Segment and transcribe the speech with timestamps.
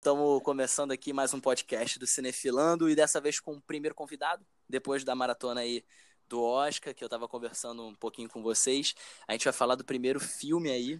[0.00, 4.42] Estamos começando aqui mais um podcast do Cinefilando e dessa vez com o primeiro convidado,
[4.66, 5.84] depois da maratona aí
[6.26, 8.94] do Oscar, que eu estava conversando um pouquinho com vocês.
[9.28, 10.98] A gente vai falar do primeiro filme aí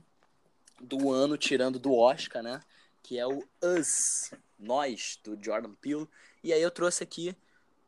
[0.78, 2.60] do ano, tirando do Oscar, né?
[3.02, 6.06] Que é o Us, Nós, do Jordan Peele.
[6.44, 7.34] E aí eu trouxe aqui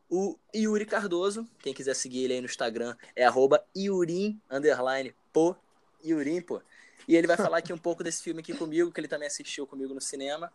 [0.09, 1.47] o Yuri Cardoso.
[1.59, 5.55] Quem quiser seguir ele aí no Instagram é arroba Yurim, underline, pô,
[6.03, 6.59] Yurim, pô.
[7.07, 9.67] E ele vai falar aqui um pouco desse filme aqui comigo, que ele também assistiu
[9.67, 10.51] comigo no cinema.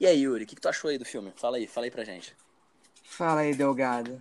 [0.00, 1.32] E aí, Yuri, o que, que tu achou aí do filme?
[1.36, 2.34] Fala aí, fala aí pra gente.
[3.04, 4.20] Fala aí, Delgado.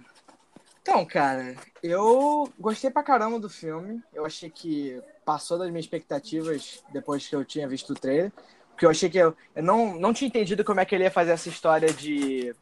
[0.81, 4.03] Então, cara, eu gostei pra caramba do filme.
[4.13, 8.31] Eu achei que passou das minhas expectativas depois que eu tinha visto o trailer.
[8.71, 11.11] Porque eu achei que eu, eu não, não tinha entendido como é que ele ia
[11.11, 12.53] fazer essa história de,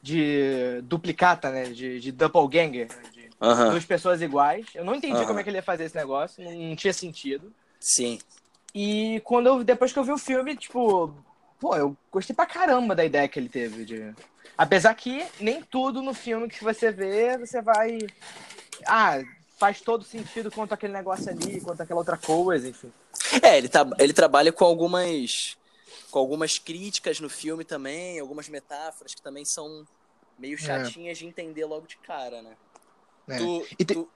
[0.00, 1.64] de duplicata, né?
[1.64, 2.88] De, de doppelganger.
[2.88, 3.02] Né?
[3.12, 3.70] De Aham.
[3.70, 4.66] duas pessoas iguais.
[4.74, 5.26] Eu não entendi Aham.
[5.26, 6.42] como é que ele ia fazer esse negócio.
[6.44, 7.52] Não, não tinha sentido.
[7.80, 8.18] Sim.
[8.74, 11.12] E quando eu, depois que eu vi o filme, tipo,
[11.60, 13.84] pô, eu gostei pra caramba da ideia que ele teve.
[13.84, 14.14] De...
[14.56, 17.98] Apesar que nem tudo no filme que você vê, você vai.
[18.86, 19.22] Ah,
[19.58, 22.92] faz todo sentido quanto aquele negócio ali, quanto aquela outra coisa, enfim.
[23.42, 25.56] É, ele, tá, ele trabalha com algumas
[26.10, 29.86] com algumas críticas no filme também, algumas metáforas que também são
[30.38, 32.56] meio chatinhas de entender logo de cara, né?
[33.28, 33.36] É.
[33.38, 34.08] Tu, te- tu-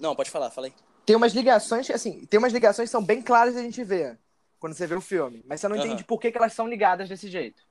[0.00, 0.74] Não, pode falar, fala aí.
[1.04, 4.18] Tem umas ligações, assim, tem umas ligações que são bem claras de a gente ver
[4.58, 5.42] quando você vê o filme.
[5.46, 7.62] Mas você não entende por que, que elas são ligadas desse jeito,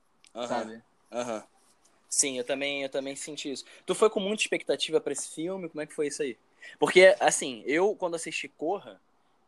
[0.47, 0.81] sabe?
[1.11, 1.43] aham.
[2.09, 3.65] Sim, eu também, eu também senti isso.
[3.85, 5.67] Tu foi com muita expectativa pra esse filme?
[5.67, 6.37] Como é que foi isso aí?
[6.79, 9.01] Porque, assim, eu, quando assisti Corra,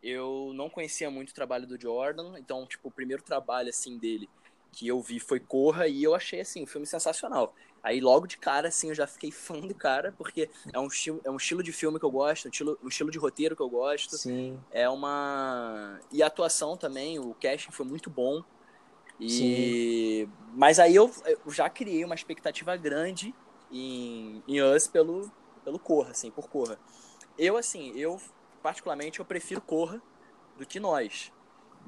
[0.03, 4.29] eu não conhecia muito o trabalho do Jordan, então, tipo, o primeiro trabalho, assim, dele
[4.77, 7.55] que eu vi foi Corra e eu achei, assim, o filme sensacional.
[7.81, 11.19] Aí, logo de cara, assim, eu já fiquei fã do cara, porque é um, estilo,
[11.23, 13.61] é um estilo de filme que eu gosto, um estilo, um estilo de roteiro que
[13.63, 14.15] eu gosto.
[14.15, 14.59] Sim.
[14.71, 15.99] É uma.
[16.11, 18.43] E a atuação também, o casting foi muito bom.
[19.19, 20.29] E.
[20.53, 23.33] Mas aí eu, eu já criei uma expectativa grande
[23.71, 25.31] em, em Us pelo,
[25.63, 26.77] pelo Corra, assim, por Corra.
[27.35, 28.21] Eu, assim, eu,
[28.61, 29.99] particularmente, eu prefiro Corra
[30.55, 31.31] do que Nós.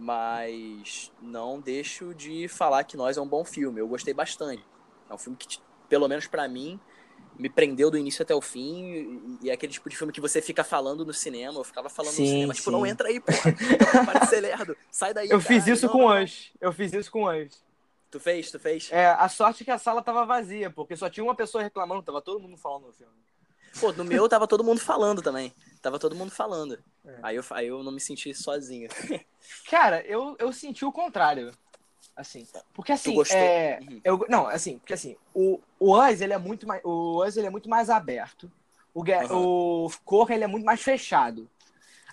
[0.01, 3.81] Mas não deixo de falar que Nós é um bom filme.
[3.81, 4.63] Eu gostei bastante.
[5.09, 6.79] É um filme que, pelo menos pra mim,
[7.37, 9.37] me prendeu do início até o fim.
[9.43, 11.59] E, é aquele tipo de filme que você fica falando no cinema.
[11.59, 12.71] Eu ficava falando Sim, no cinema, tipo, sim.
[12.71, 13.53] não entra aí, porra.
[14.05, 14.77] Para de ser lerdo.
[14.89, 15.29] Sai daí.
[15.29, 15.73] Eu fiz caralho.
[15.73, 16.23] isso Não, com não, o não.
[16.23, 16.51] Us.
[16.61, 17.61] Eu fiz isso com o Us.
[18.09, 18.49] Tu fez?
[18.49, 18.89] Tu fez?
[18.91, 22.01] É, a sorte é que a sala tava vazia, porque só tinha uma pessoa reclamando,
[22.01, 23.13] tava todo mundo falando no filme.
[23.79, 25.53] Pô, no meu tava todo mundo falando também.
[25.81, 26.81] Tava todo mundo falando.
[27.05, 27.19] É.
[27.21, 28.89] Aí, eu, aí eu não me senti sozinho.
[29.69, 31.51] Cara, eu, eu senti o contrário.
[32.15, 32.45] Assim.
[32.73, 33.15] Porque assim.
[33.31, 34.01] É, Uhum.
[34.03, 36.81] eu, não, assim, porque assim, o, o Us, ele é muito mais.
[36.83, 38.51] O Us, ele é muito mais aberto.
[38.93, 39.37] O, Aham.
[39.37, 41.49] o Corra, ele é muito mais fechado.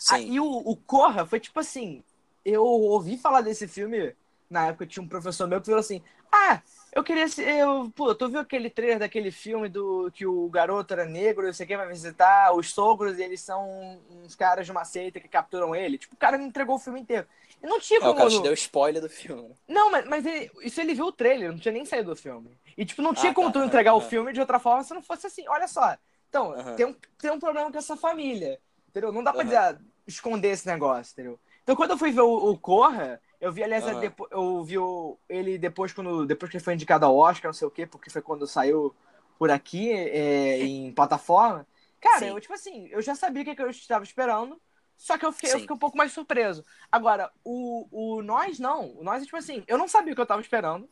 [0.08, 0.32] Ah, Sim.
[0.32, 2.04] e o, o Corra foi tipo assim.
[2.44, 4.14] Eu ouvi falar desse filme.
[4.48, 6.00] Na época tinha um professor meu que falou assim:
[6.30, 6.62] Ah,
[6.96, 7.26] eu queria.
[7.58, 11.52] Eu, pô, tu viu aquele trailer daquele filme do que o garoto era negro, não
[11.52, 15.20] sei o que, vai visitar os sogros, e eles são uns caras de uma seita
[15.20, 15.98] que capturam ele.
[15.98, 17.26] Tipo, o cara me entregou o filme inteiro.
[17.62, 18.18] E não tinha É, o como.
[18.18, 19.48] cara te deu spoiler do filme.
[19.48, 19.54] né?
[19.68, 22.56] Não, mas, mas ele- isso ele viu o trailer, não tinha nem saído do filme.
[22.76, 24.00] E, tipo, não tinha Ah, como tá, tu entregar o aham.
[24.00, 25.44] filme de outra forma se não fosse assim.
[25.48, 25.96] Olha só.
[26.28, 26.74] Então, Aham.
[26.74, 28.60] tem, um, tem um problema com essa família.
[28.88, 29.12] Entendeu?
[29.12, 29.44] Não dá pra Aham.
[29.44, 31.40] dizer, ah, esconder esse negócio, entendeu?
[31.62, 34.00] Então, quando eu fui ver o, o Corra, eu vi, aliás, Aham.
[34.00, 37.52] depo- eu vi o- ele depois, quando, depois que ele foi indicado ao Oscar, não
[37.54, 38.94] sei o quê, porque foi quando saiu
[39.38, 41.66] por aqui, é, em plataforma.
[42.00, 42.30] Cara, Sim.
[42.30, 44.60] eu, tipo assim, eu já sabia o que, que eu estava esperando,
[44.96, 46.64] só que eu fiquei, eu fiquei um pouco mais surpreso.
[46.90, 48.96] Agora, o, o Nós não.
[48.96, 50.88] O Nós é tipo assim, eu não sabia o que eu tava esperando.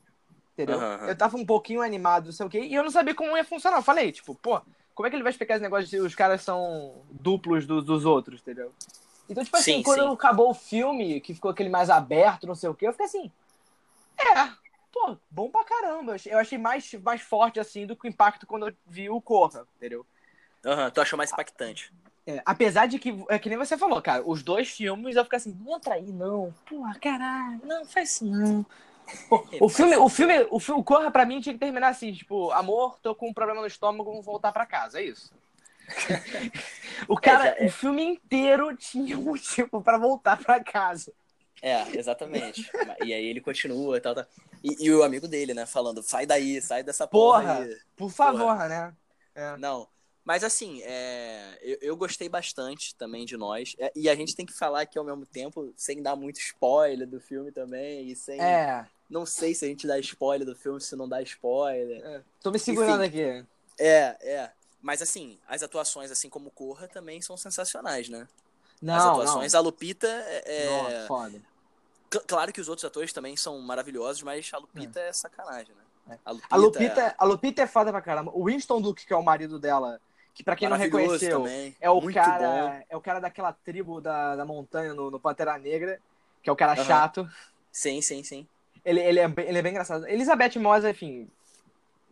[0.52, 0.78] Entendeu?
[1.08, 3.44] Eu tava um pouquinho animado, não sei o quê, e eu não sabia como ia
[3.44, 3.78] funcionar.
[3.78, 4.60] Eu falei, tipo, pô,
[4.94, 8.04] como é que ele vai explicar esse negócio de os caras são duplos dos, dos
[8.04, 8.72] outros, entendeu?
[9.28, 10.12] Então, tipo assim, Sim, quando sim.
[10.12, 13.30] acabou o filme, que ficou aquele mais aberto, não sei o quê, eu fiquei assim,
[14.18, 14.48] é,
[14.92, 16.16] pô, bom pra caramba.
[16.26, 19.66] Eu achei, mais, mais forte, assim, do que o impacto quando eu vi o Corra,
[19.76, 20.06] entendeu?
[20.64, 21.92] Aham, tu achou mais impactante.
[22.26, 25.36] É, apesar de que, é que nem você falou, cara, os dois filmes eu fiquei
[25.36, 26.54] assim, não entra aí, não.
[26.66, 28.64] Porra, caralho, não, faz isso não.
[29.28, 32.50] Pô, o filme, o filme, o filme Corra pra mim tinha que terminar assim, tipo,
[32.52, 35.30] amor, tô com um problema no estômago, vou voltar pra casa, é isso.
[37.08, 41.12] o cara, É, o filme inteiro tinha um motivo pra voltar pra casa.
[41.62, 42.70] É, exatamente.
[43.04, 44.26] e aí ele continua e tal, tal.
[44.62, 48.56] E, e o amigo dele, né, falando, sai daí, sai dessa porra, Porra, por favor,
[48.68, 48.94] né?
[49.34, 49.56] É.
[49.56, 49.88] Não.
[50.24, 53.76] Mas assim, é, eu, eu gostei bastante também de nós.
[53.78, 57.06] É, E a gente tem que falar aqui ao mesmo tempo, sem dar muito spoiler
[57.06, 58.08] do filme também.
[58.10, 58.40] E sem.
[58.40, 62.02] É, Não sei se a gente dá spoiler do filme, se não dá spoiler.
[62.02, 62.22] é.
[62.42, 63.44] tô me segurando aqui.
[63.78, 64.50] É, é.
[64.84, 68.28] Mas assim, as atuações, assim como Corra, também são sensacionais, né?
[68.82, 69.12] Não, as não.
[69.12, 70.66] atuações, a Lupita é.
[70.66, 71.42] Nossa, foda.
[72.26, 76.18] claro que os outros atores também são maravilhosos, mas a Lupita é, é sacanagem, né?
[76.22, 77.14] A Lupita, a Lupita, é...
[77.16, 78.30] a Lupita é foda pra caramba.
[78.34, 79.98] O Winston Duke, que é o marido dela,
[80.34, 81.74] que para quem não reconheceu, também.
[81.80, 82.84] é o Muito cara, bom.
[82.90, 85.98] é o cara daquela tribo da, da montanha no, no Pantera Negra,
[86.42, 86.84] que é o cara uhum.
[86.84, 87.26] chato.
[87.72, 88.46] Sim, sim, sim.
[88.84, 90.06] Ele, ele, é, bem, ele é bem engraçado.
[90.06, 91.26] Elizabeth Moss, enfim,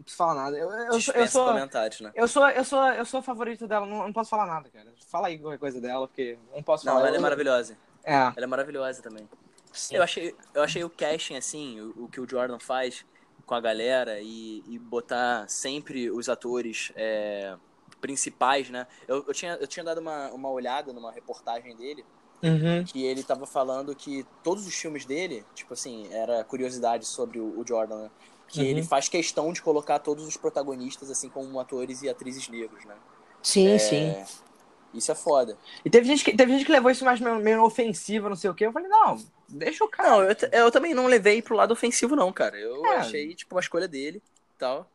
[0.03, 0.59] não preciso falar nada.
[0.59, 2.13] Eu, eu, sou, eu sou comentários, né?
[2.15, 4.93] Eu sou, eu sou, eu sou favorito dela, não, não posso falar nada, cara.
[5.07, 7.05] Fala aí qualquer coisa dela, porque não posso não, falar.
[7.05, 7.79] Não, ela é maravilhosa.
[8.05, 8.15] É.
[8.15, 9.29] Ela é maravilhosa também.
[9.73, 9.97] Sim.
[9.97, 13.07] Eu achei, eu achei o casting assim, o, o que o Jordan faz
[13.47, 17.57] com a galera e, e botar sempre os atores é,
[18.01, 18.87] principais, né?
[19.07, 22.05] Eu, eu, tinha, eu tinha dado uma, uma olhada numa reportagem dele
[22.43, 22.85] uhum.
[22.85, 27.59] que ele tava falando que todos os filmes dele, tipo assim, era curiosidade sobre o,
[27.59, 28.11] o Jordan, né?
[28.53, 28.67] Que uhum.
[28.67, 32.95] ele faz questão de colocar todos os protagonistas assim como atores e atrizes negros, né?
[33.43, 33.79] Sim, é...
[33.79, 34.25] sim.
[34.93, 35.57] Isso é foda.
[35.83, 38.51] E teve gente que, teve gente que levou isso mais meio, meio ofensivo, não sei
[38.51, 38.67] o quê.
[38.67, 39.19] Eu falei, não,
[39.49, 40.11] deixa o cara.
[40.11, 42.59] Não, eu, eu também não levei pro lado ofensivo, não, cara.
[42.59, 42.97] Eu é.
[42.97, 44.23] achei, tipo, uma escolha dele
[44.55, 44.87] e tal.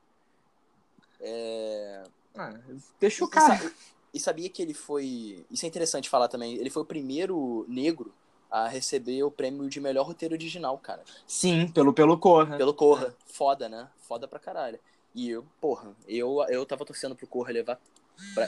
[1.19, 2.03] É...
[2.36, 2.53] Ah,
[3.00, 3.71] deixa o cara.
[4.13, 5.44] E sabia que ele foi.
[5.50, 6.56] Isso é interessante falar também.
[6.57, 8.13] Ele foi o primeiro negro
[8.50, 11.04] a receber o prêmio de melhor roteiro original, cara.
[11.26, 12.58] Sim, pelo, pelo Corra.
[12.58, 13.16] Pelo Corra.
[13.26, 13.90] Foda, né?
[13.98, 14.80] Foda pra caralho.
[15.14, 17.80] E eu, porra, eu, eu tava torcendo pro Corra levar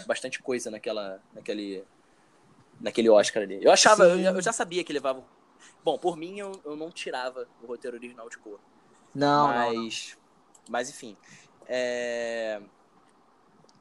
[0.05, 1.83] bastante coisa naquela, naquele,
[2.79, 3.63] naquele Oscar ali.
[3.63, 5.23] Eu achava, eu, eu, já sabia que levava.
[5.83, 8.59] Bom, por mim eu, eu não tirava o roteiro original de Corra.
[9.13, 10.63] Não, mas, não, não.
[10.69, 11.17] mas enfim.
[11.67, 12.61] É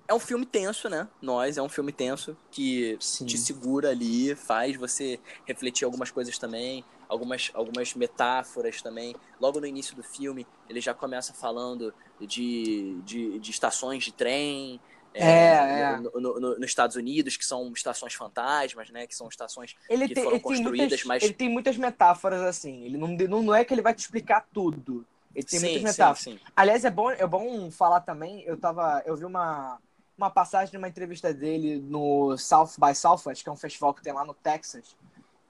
[0.09, 1.07] é um filme tenso, né?
[1.21, 3.27] Nós, é um filme tenso que Sim.
[3.27, 9.15] te segura ali, faz você refletir algumas coisas também, algumas, algumas metáforas também.
[9.39, 14.81] Logo no início do filme, ele já começa falando de, de, de estações de trem.
[15.13, 15.97] É, é, é.
[15.99, 19.07] No, no, no, nos Estados Unidos, que são estações fantasmas, né?
[19.07, 21.23] Que são estações ele que tem, foram construídas, muitas, mas...
[21.23, 22.83] Ele tem muitas metáforas, assim.
[22.85, 23.09] Ele não,
[23.43, 25.05] não é que ele vai te explicar tudo.
[25.35, 26.21] Ele tem sim, muitas metáforas.
[26.21, 26.53] Sim, sim.
[26.57, 29.03] Aliás, é bom, é bom falar também, eu tava...
[29.05, 29.79] Eu vi uma
[30.19, 34.03] uma passagem de uma entrevista dele no South by Southwest, que é um festival que
[34.03, 34.97] tem lá no Texas,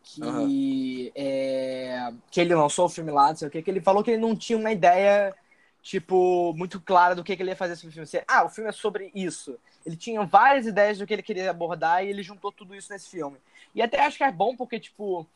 [0.02, 1.10] que, uhum.
[1.14, 4.10] é, que ele lançou o filme lá, não sei o que, que ele falou que
[4.10, 5.34] ele não tinha uma ideia,
[5.82, 8.04] tipo, muito clara do que, que ele ia fazer sobre o filme.
[8.04, 9.58] Assim, ah, o filme é sobre isso.
[9.86, 13.08] Ele tinha várias ideias do que ele queria abordar e ele juntou tudo isso nesse
[13.08, 13.38] filme.
[13.74, 15.26] E até acho que é bom porque, tipo,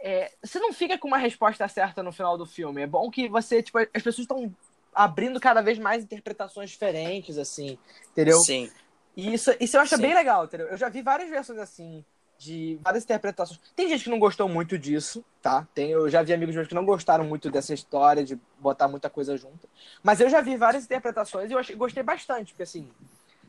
[0.00, 2.82] é, você não fica com uma resposta certa no final do filme.
[2.82, 4.52] É bom que você, tipo, as pessoas estão
[4.96, 7.78] abrindo cada vez mais interpretações diferentes, assim,
[8.12, 8.38] entendeu?
[8.40, 8.70] Sim.
[9.14, 10.02] E isso, isso eu acho Sim.
[10.02, 10.68] bem legal, entendeu?
[10.68, 12.02] Eu já vi várias versões assim,
[12.38, 13.60] de várias interpretações.
[13.74, 15.68] Tem gente que não gostou muito disso, tá?
[15.74, 19.10] Tem, eu já vi amigos meus que não gostaram muito dessa história de botar muita
[19.10, 19.68] coisa junto.
[20.02, 22.90] Mas eu já vi várias interpretações e eu achei, gostei bastante, porque assim,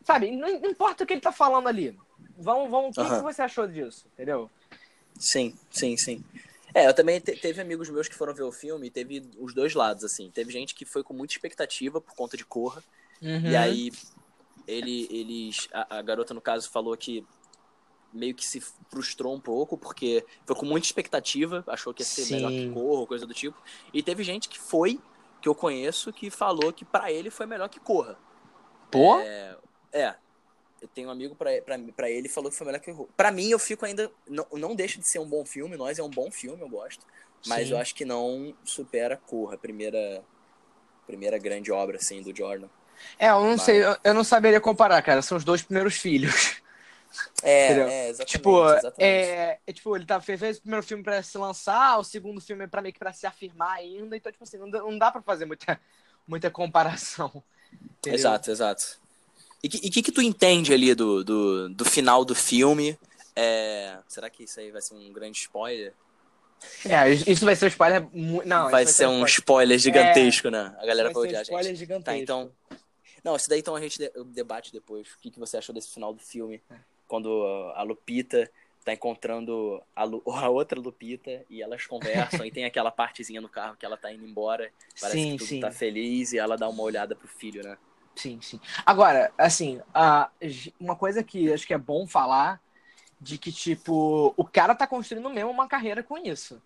[0.03, 1.97] sabe, não, importa o que ele tá falando ali.
[2.38, 4.49] Vamos, vamos, o que, que você achou disso, entendeu?
[5.17, 6.23] Sim, sim, sim.
[6.74, 9.54] É, eu também te, teve amigos meus que foram ver o filme e teve os
[9.54, 10.30] dois lados, assim.
[10.30, 12.84] Teve gente que foi com muita expectativa por conta de Corra.
[13.22, 13.50] Uhum.
[13.50, 13.92] E aí
[14.68, 15.68] ele, eles.
[15.72, 17.25] A, a, garota, no caso, falou que
[18.14, 22.24] meio que se frustrou um pouco, porque foi com muita expectativa, achou que ia ser
[22.24, 22.36] Sim.
[22.36, 23.58] melhor que Corra, coisa do tipo.
[23.94, 25.00] E teve gente que foi,
[25.42, 28.18] que eu conheço, que falou que para ele foi melhor que Corra.
[28.90, 29.19] Pô?
[29.19, 29.58] É,
[29.92, 30.16] é,
[30.81, 33.59] eu tenho um amigo para ele falou que foi melhor que o Para mim, eu
[33.59, 34.12] fico ainda.
[34.27, 35.75] Não, não deixa de ser um bom filme.
[35.75, 37.06] Nós é um bom filme, eu gosto.
[37.45, 37.74] Mas Sim.
[37.74, 40.24] eu acho que não supera Corra, a primeira,
[41.06, 42.68] primeira grande obra, assim, do Jordan.
[43.18, 43.61] É, eu não mas...
[43.61, 45.21] sei, eu, eu, não saberia comparar, cara.
[45.21, 46.61] São os dois primeiros filhos.
[47.42, 48.31] É, é exatamente.
[48.31, 49.04] Tipo, exatamente.
[49.04, 52.66] É, é, tipo ele tá, fez, o primeiro filme pra se lançar, o segundo filme
[52.66, 54.16] é pra meio que pra se afirmar ainda.
[54.16, 55.80] Então, tipo assim, não, não dá pra fazer muita,
[56.28, 57.44] muita comparação.
[57.99, 58.19] Entendeu?
[58.19, 59.06] Exato, exato.
[59.64, 62.97] E o que, que, tu entende ali do, do, do final do filme?
[63.35, 63.97] É...
[64.07, 65.94] Será que isso aí vai ser um grande spoiler?
[66.85, 68.07] É, isso vai ser um spoiler.
[68.45, 70.52] Não, vai, ser, ser um spoiler, spoiler gigantesco, é...
[70.52, 70.76] né?
[70.80, 71.54] A galera vai, vai odiar a gente.
[71.54, 72.06] Spoiler tá, gigantesco.
[72.06, 72.52] Tá, então.
[73.23, 75.07] Não, isso daí então a gente debate depois.
[75.09, 76.61] O que, que você achou desse final do filme?
[76.71, 76.76] É.
[77.07, 77.44] Quando
[77.76, 78.49] a Lupita
[78.87, 83.49] tá encontrando a, Lu, a, outra Lupita e elas conversam e tem aquela partezinha no
[83.49, 84.71] carro que ela tá indo embora.
[84.99, 85.59] Parece sim, que tudo sim.
[85.59, 87.78] tá feliz e ela dá uma olhada pro filho, né?
[88.18, 88.59] Sim, sim.
[88.86, 89.80] Agora, assim,
[90.80, 92.59] uma coisa que acho que é bom falar
[93.21, 96.62] de que, tipo, o cara tá construindo mesmo uma carreira com isso.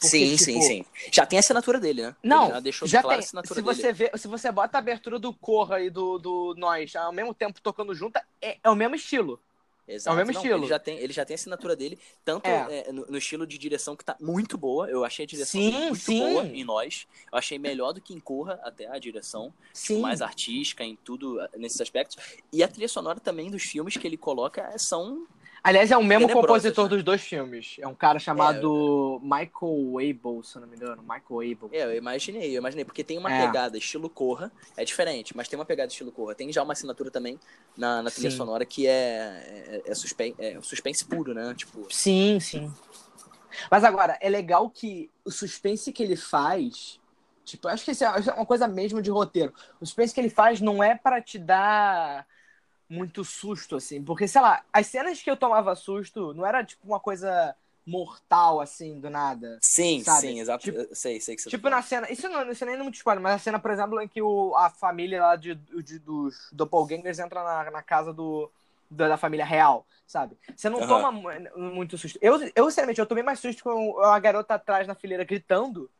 [0.00, 0.84] Porque, sim, tipo, sim, sim.
[1.12, 2.16] Já tem a assinatura dele, né?
[2.22, 3.22] Não, já deixou já claro tem.
[3.22, 4.10] a assinatura se você dele.
[4.12, 7.60] Vê, se você bota a abertura do Corra e do, do Nós ao mesmo tempo
[7.60, 9.40] tocando junto, é, é o mesmo estilo.
[9.86, 10.10] Exato.
[10.10, 10.60] É o mesmo não, estilo.
[10.60, 12.88] Ele já, tem, ele já tem a assinatura dele, tanto é.
[12.88, 14.88] É, no, no, estilo de direção que tá muito boa.
[14.88, 16.18] Eu achei a direção sim, muito sim.
[16.18, 17.06] boa em nós.
[17.30, 19.46] Eu achei melhor do que em Corra, até a direção.
[19.48, 19.86] Tipo, sim.
[19.94, 22.16] Tipo, mais artística em tudo, nesses aspectos.
[22.52, 25.26] E a trilha sonora também dos filmes que ele coloca são
[25.64, 26.90] Aliás, é o mesmo compositor né?
[26.90, 27.76] dos dois filmes.
[27.80, 31.02] É um cara chamado Michael Abel, se eu não me engano.
[31.02, 31.70] Michael Abel.
[31.72, 33.46] É, eu imaginei, eu imaginei, porque tem uma É.
[33.46, 36.34] pegada estilo Corra, é diferente, mas tem uma pegada estilo Corra.
[36.34, 37.40] Tem já uma assinatura também
[37.74, 38.36] na, na trilha Sim.
[38.36, 41.54] sonora que é, é, é, suspen é suspense puro, né?
[41.54, 42.70] Tipo, Sim, sim.
[43.70, 47.00] Mas agora, é legal que o suspense que ele faz.
[47.42, 49.52] Tipo, eu acho que isso é isso é uma coisa mesmo de roteiro.
[49.80, 52.26] O suspense que ele faz não é pra te dar
[52.88, 54.02] muito susto, assim.
[54.02, 57.54] Porque, sei lá, as cenas que eu tomava susto não era tipo uma coisa
[57.86, 59.60] mortal, assim, do nada.
[59.60, 60.04] sim, Sabe?
[60.04, 60.64] sim, exato.
[60.64, 62.10] Tipo- sei, sei que você Tipo tá na cena.
[62.10, 64.54] Isso não, isso nem é muito spoiler, mas a cena, por exemplo, em que o,
[64.56, 68.50] a família lá de, de- dos doppelgangers entra na, na casa do,
[68.90, 70.38] da, da família real, sabe?
[70.56, 70.84] Você não Aham.
[70.84, 72.18] toma mu- muito susto.
[72.22, 75.90] Eu, eu, sinceramente, eu tomei mais susto com a garota atrás na fileira gritando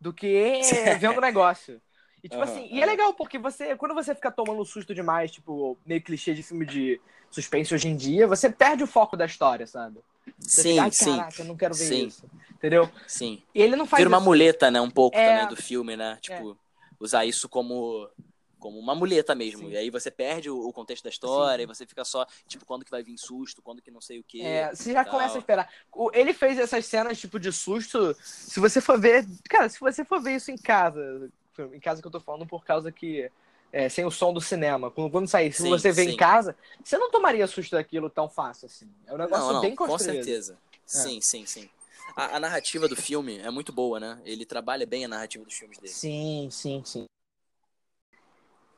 [0.00, 0.28] do que
[0.98, 1.80] vendo o negócio.
[2.26, 5.30] E, tipo Aham, assim, e é legal, porque você, quando você fica tomando susto demais,
[5.30, 9.26] tipo, meio clichê de filme de suspense hoje em dia, você perde o foco da
[9.26, 10.00] história, sabe?
[10.40, 12.06] Você Sim, fica, sim, caraca, eu não quero ver Sim.
[12.08, 12.28] isso.
[12.54, 12.90] Entendeu?
[13.06, 13.42] sim.
[13.54, 14.28] E ele não faz Vira uma isso.
[14.28, 14.80] muleta, né?
[14.80, 15.24] Um pouco É.
[15.24, 16.18] também do filme, né?
[16.20, 16.58] Tipo,
[16.98, 18.10] usar isso como,
[18.58, 19.68] como uma muleta mesmo.
[19.68, 19.72] Sim.
[19.72, 22.90] E aí você perde o, contexto da história e você fica só, tipo, quando que
[22.90, 24.40] vai vir susto, quando que não sei o quê.
[24.42, 25.14] É, você já tal.
[25.14, 25.70] começa a esperar.
[26.12, 28.16] Ele fez essas cenas tipo de susto.
[28.20, 29.24] Se você for ver.
[29.48, 31.30] Cara, se você for ver isso em casa.
[31.72, 33.30] Em casa que eu tô falando por causa que.
[33.72, 34.90] é, sem o som do cinema.
[34.90, 36.10] Quando, quando sair, se você vê sim.
[36.10, 38.88] em casa, você não tomaria susto daquilo tão fácil assim.
[39.06, 40.14] É um negócio Não, não, bem com construído.
[40.16, 40.58] certeza.
[40.86, 41.68] Sim, sim, sim.
[42.16, 44.20] A, a narrativa do filme é muito boa, né?
[44.24, 45.92] Ele trabalha bem a narrativa dos filmes dele.
[45.92, 47.04] Sim, sim, sim.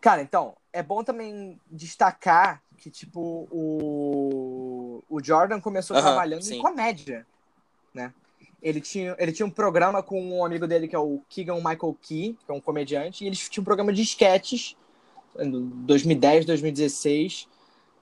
[0.00, 6.54] Cara, então, é bom também destacar que, tipo, o, o Jordan começou Aham, trabalhando sim.
[6.56, 7.26] em comédia,
[7.92, 8.12] né?
[8.62, 11.96] Ele tinha, ele tinha um programa com um amigo dele, que é o Keegan Michael
[12.02, 14.76] Key, que é um comediante, e eles tinham um programa de sketches,
[15.38, 17.48] em 2010, 2016,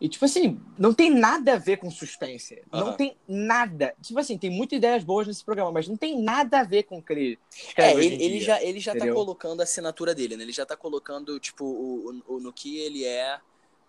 [0.01, 2.63] e, tipo assim, não tem nada a ver com suspense.
[2.71, 2.97] Não Aham.
[2.97, 3.95] tem nada.
[4.03, 6.99] Tipo assim, tem muitas ideias boas nesse programa, mas não tem nada a ver com
[6.99, 7.39] o que ele
[7.77, 9.15] É, ele, ele já, ele já tá entendeu?
[9.15, 10.43] colocando a assinatura dele, né?
[10.45, 13.39] Ele já tá colocando, tipo, o, o- o- no que ele é,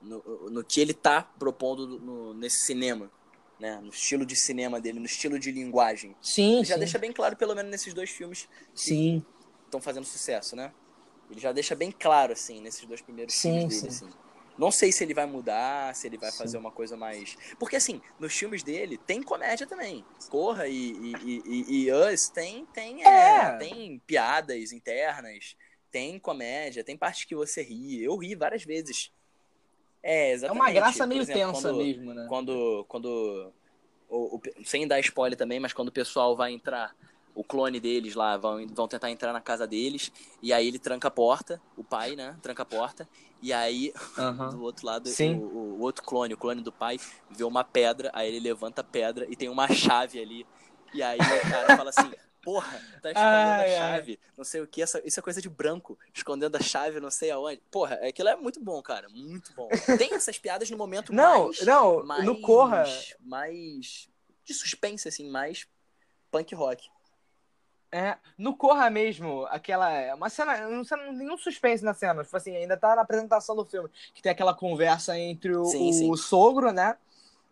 [0.01, 3.11] no, no que ele tá propondo no- nesse cinema,
[3.59, 3.79] né?
[3.81, 6.17] No estilo de cinema dele, no estilo de linguagem.
[6.21, 6.79] Sim, Ele já sim.
[6.79, 9.21] deixa bem claro, pelo menos nesses dois filmes Sim.
[9.21, 10.73] que estão fazendo sucesso, né?
[11.29, 13.87] Ele já deixa bem claro, assim, nesses dois primeiros Sim, filmes dele, sim.
[13.87, 14.13] assim.
[14.57, 16.37] Não sei se ele vai mudar, se ele vai Sim.
[16.37, 17.35] fazer uma coisa mais.
[17.59, 20.07] Porque, assim, nos filmes dele tem comédia também.
[20.29, 23.57] Corra e, e, e, e- e Us tem, tem, é, É.
[23.57, 25.55] tem piadas internas,
[25.91, 28.01] tem comédia, tem partes que você ri.
[28.03, 29.11] Eu ri várias vezes.
[30.03, 30.61] É, É exatamente.
[30.61, 32.25] uma graça meio exemplo, tensa quando- mesmo, né?
[32.27, 33.53] quando quando
[34.09, 36.95] o, o- sem dar spoiler também, mas quando o pessoal vai entrar,
[37.35, 40.11] o clone deles lá vão, vão tentar entrar na casa deles
[40.41, 43.07] e aí ele tranca a porta, o pai, né, tranca a porta
[43.41, 44.49] e aí Aham.
[44.51, 46.97] do outro lado o, o- o outro clone, o clone do pai,
[47.29, 50.45] vê uma pedra, aí ele levanta a pedra e tem uma chave ali
[50.93, 52.11] e aí o cara fala assim
[52.47, 53.77] Porra, tá escondendo Ai, a ai.
[53.77, 57.11] chave, não sei o que, essa, isso é coisa de branco, escondendo a chave, não
[57.11, 57.61] sei aonde.
[57.69, 59.67] Porra, aquilo é muito bom, cara, muito bom.
[59.97, 62.85] Tem essas piadas no momento Não, mais não, mais, no Corra.
[63.19, 64.07] mais
[64.45, 65.67] de suspense, assim, mais
[66.31, 66.87] punk rock.
[67.91, 70.15] É, no Corra mesmo, aquela.
[70.15, 70.69] Uma cena.
[70.69, 72.23] Não cena- nenhum suspense na cena.
[72.23, 73.89] Tipo assim, ainda tá na apresentação do filme.
[74.13, 76.23] Que tem aquela conversa entre o, Sim, o sim.
[76.23, 76.95] sogro, né?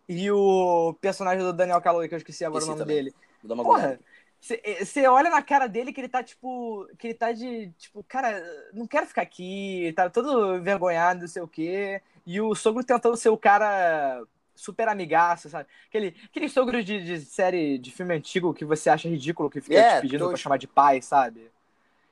[0.08, 3.12] E o personagem do Daniel Kaluuya, que eu esqueci agora Esqueci o nome também.
[3.12, 3.62] dele.
[3.62, 4.00] Porra.
[4.40, 6.86] Você olha na cara dele que ele tá, tipo.
[6.98, 7.70] Que ele tá de.
[7.78, 9.92] Tipo, cara, não quero ficar aqui.
[9.96, 12.00] Tá todo envergonhado, não sei o quê.
[12.26, 14.22] E o sogro tentando ser o cara
[14.54, 15.68] super amigaço, sabe?
[15.88, 19.74] Aquele, aquele sogro de, de série de filme antigo que você acha ridículo, que fica
[19.74, 20.38] É, te pedindo pra tosco.
[20.42, 21.50] chamar de pai, sabe?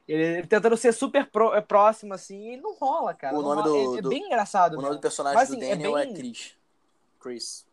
[0.06, 3.34] Ele tentando ser super pro- é, próximo, assim, e não rola, cara.
[3.38, 3.86] O nome rola.
[3.86, 4.72] do- é, é do- bem engraçado.
[4.74, 4.98] O nome mesmo.
[4.98, 6.54] do personagem Mas, do assim, é Daniel é, bem- Chris.
[7.18, 7.66] Chris.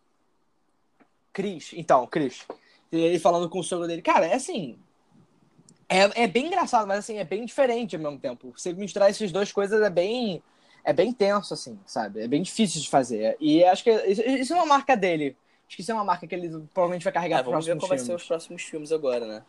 [1.33, 2.45] Chris, então, Chris.
[2.91, 4.01] Ele falando com o sogro dele.
[4.01, 4.77] Cara, é assim.
[5.87, 8.53] É, é bem engraçado, mas assim, é bem diferente ao mesmo tempo.
[8.55, 10.41] Você misturar essas duas coisas é bem.
[10.83, 12.21] É bem tenso, assim, sabe?
[12.21, 13.37] É bem difícil de fazer.
[13.39, 15.37] E acho que isso, isso é uma marca dele.
[15.67, 17.87] Acho que isso é uma marca que ele provavelmente vai carregar É, vamos ver como
[17.87, 19.43] vai ser os próximos filmes agora, né?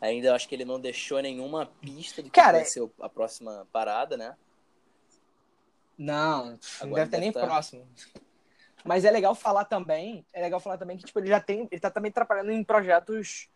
[0.00, 3.66] Ainda acho que ele não deixou nenhuma pista do que Cara, vai ser a próxima
[3.70, 4.34] parada, né?
[5.98, 7.86] Não, não Agora deve ter nem deve tá- próximo.
[8.84, 11.80] Mas é legal falar também, é legal falar também que tipo, ele já tem, ele
[11.80, 13.48] tá também trabalhando em projetos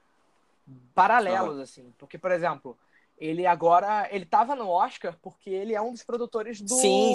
[0.95, 2.76] paralelos assim, porque por exemplo,
[3.19, 7.14] ele agora, ele tava no Oscar porque ele é um dos produtores do Sim,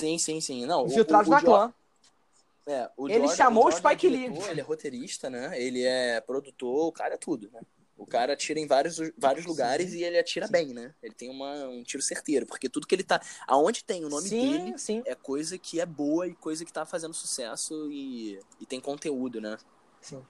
[0.00, 0.66] Sim, sim, sim.
[0.66, 1.74] Não, o- Infiltrados na Jo- Clã.
[2.66, 4.48] É, Ele Jordan- chamou o Jordan é Spike Lee.
[4.50, 5.60] Ele é roteirista, né?
[5.60, 7.60] Ele é produtor, o cara é tudo, né?
[7.96, 10.52] O cara atira em vários, vários lugares sim, e ele atira sim.
[10.52, 10.92] bem, né?
[11.00, 13.20] Ele tem uma, um tiro certeiro, porque tudo que ele tá.
[13.46, 16.84] Aonde tem o nome sim, dele é coisa que é boa e coisa que tá
[16.84, 19.56] fazendo sucesso e, e tem conteúdo, né?
[20.00, 20.24] Sim.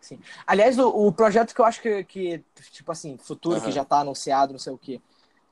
[0.00, 0.18] Sim.
[0.46, 3.64] Aliás, o, o projeto que eu acho que, que tipo assim, futuro uhum.
[3.64, 5.00] que já tá anunciado, não sei o quê,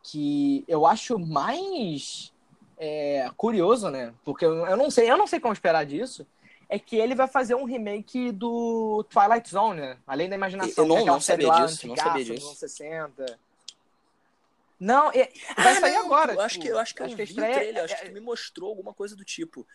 [0.02, 2.32] que eu acho mais
[2.78, 4.14] é, curioso, né?
[4.25, 6.26] Porque eu, eu não sei, eu não sei como esperar disso
[6.71, 9.99] é que ele vai fazer um remake do Twilight Zone, né?
[10.07, 10.85] Além da imaginação.
[10.85, 12.47] Eu não, não sabia disso, não sabia disso.
[12.47, 13.39] Nos 60.
[14.79, 16.33] Não, vai ah, sair não, agora.
[16.33, 17.95] Eu tipo, acho que eu acho que acho eu que vi estreia, o trailer, acho
[17.95, 17.97] é...
[17.97, 19.67] que me mostrou alguma coisa do tipo.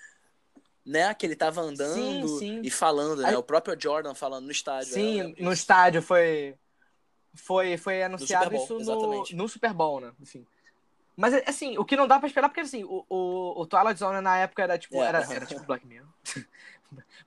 [0.86, 2.62] Né, que ele tava andando sim, sim.
[2.64, 3.30] e falando, né?
[3.30, 3.36] Aí...
[3.36, 4.94] O próprio Jordan falando no estádio.
[4.94, 6.56] Sim, no estádio foi
[7.34, 10.14] foi foi anunciado Bowl, isso no, no Super Bowl, né?
[10.22, 10.48] Enfim.
[11.16, 14.20] Mas, assim, o que não dá pra esperar, porque, assim, o, o, o Twilight Zone
[14.20, 15.08] na época era, tipo, é.
[15.08, 16.10] era, era tipo Black Mirror.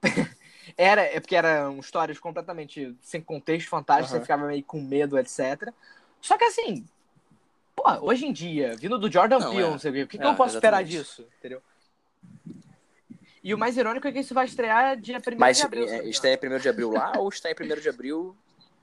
[0.77, 4.19] era, é porque eram histórias completamente sem contexto fantástico, uhum.
[4.19, 5.73] você ficava meio com medo, etc.
[6.21, 6.85] Só que, assim,
[7.75, 9.71] pô, hoje em dia, vindo do Jordan Peele, é.
[9.71, 10.57] não sei o que, que, é, eu posso exatamente.
[10.57, 11.63] esperar disso, entendeu?
[13.43, 15.39] E o mais irônico é que isso vai estrear dia 1 de abril.
[15.39, 15.59] Mas
[16.05, 18.37] estreia 1 de abril lá ou estreia 1 de abril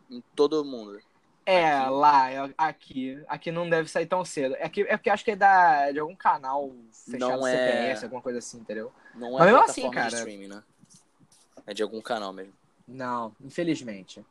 [0.09, 0.99] em todo mundo?
[1.45, 1.89] É, aqui.
[1.91, 3.23] lá, é, aqui.
[3.27, 4.55] Aqui não deve sair tão cedo.
[4.57, 7.51] É, que, é porque acho que é da, de algum canal fechado não é...
[7.51, 8.91] CPS, alguma coisa assim, entendeu?
[9.13, 10.25] Não é Mas mesmo assim, cara.
[10.25, 10.63] Né?
[11.67, 12.53] É de algum canal mesmo.
[12.87, 14.23] Não, infelizmente.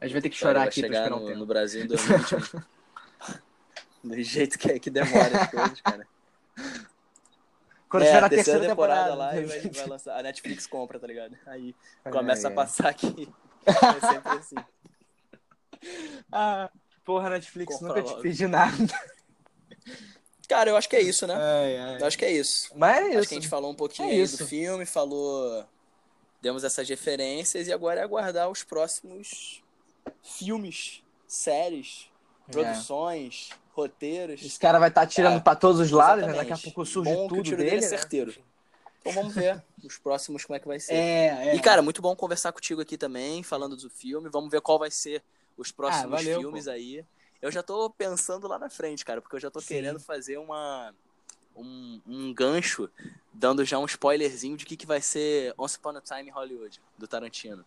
[0.00, 2.62] A gente vai ter que chorar aqui chegar pra no, no Brasil em 2021.
[4.04, 6.06] Do jeito que, é que demora as coisas, cara.
[7.88, 10.18] Quando é, tiver a terceira, terceira temporada, temporada lá e vai, vai, lançar.
[10.18, 11.36] A Netflix compra, tá ligado?
[11.46, 11.74] Aí
[12.10, 13.32] começa a passar aqui.
[13.66, 14.56] É sempre assim.
[16.30, 16.70] Ah,
[17.02, 18.16] porra, Netflix Compra nunca logo.
[18.16, 18.76] te pedi nada.
[20.46, 21.34] Cara, eu acho que é isso, né?
[21.34, 22.02] Ai, ai.
[22.02, 22.70] Eu acho que é isso.
[22.76, 23.18] Mas é isso.
[23.20, 25.66] Acho que a gente falou um pouquinho é do filme, falou.
[26.44, 29.62] Demos essas referências e agora é aguardar os próximos
[30.22, 32.10] filmes, séries,
[32.46, 32.52] é.
[32.52, 33.56] produções, é.
[33.72, 34.42] roteiros.
[34.42, 36.34] Esse cara vai estar tá tirando é, para todos os lados, né?
[36.34, 37.96] Daqui a pouco surge bom tudo que o tiro dele, dele é né?
[37.96, 38.30] certeiro.
[38.30, 38.44] Né?
[39.00, 40.92] Então vamos ver os próximos como é que vai ser.
[40.92, 41.56] É, é.
[41.56, 44.28] E cara, muito bom conversar contigo aqui também, falando do filme.
[44.28, 45.22] Vamos ver qual vai ser
[45.56, 46.72] os próximos ah, valeu, filmes pô.
[46.72, 47.06] aí.
[47.40, 49.68] Eu já tô pensando lá na frente, cara, porque eu já tô Sim.
[49.68, 50.94] querendo fazer uma
[51.56, 52.90] um, um, gancho,
[53.32, 57.06] dando já um spoilerzinho de que, que vai ser Once Upon a Time Hollywood, do
[57.06, 57.64] Tarantino.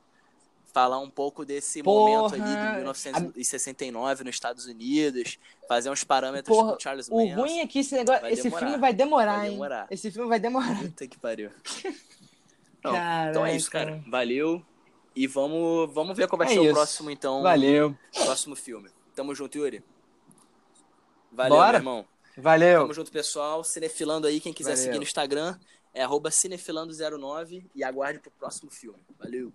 [0.74, 2.18] Falar um pouco desse Porra.
[2.18, 6.74] momento ali de 1969 nos Estados Unidos, fazer uns parâmetros Porra.
[6.74, 7.34] com Charles Manson.
[7.34, 9.88] O ruim é que esse, negócio, esse filme vai demorar, vai demorar, hein?
[9.90, 10.80] Esse filme vai demorar.
[10.80, 11.50] Puta que pariu.
[12.84, 14.02] Não, então é isso, cara.
[14.08, 14.64] Valeu.
[15.16, 16.70] E vamos, vamos ver qual vai é ser isso.
[16.70, 17.42] o próximo, então.
[17.42, 17.98] Valeu.
[18.14, 18.90] Próximo filme.
[19.16, 19.84] Tamo junto, Yuri.
[21.32, 21.80] Valeu, Bora.
[21.80, 22.06] meu irmão.
[22.38, 22.82] Valeu.
[22.82, 23.64] Tamo junto, pessoal.
[23.64, 24.84] Cinefilando aí, quem quiser Valeu.
[24.84, 25.58] seguir no Instagram
[25.94, 29.00] é arroba cinefilando09 e aguarde pro próximo filme.
[29.18, 29.52] Valeu.